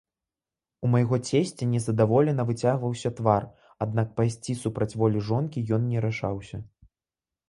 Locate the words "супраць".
4.63-4.97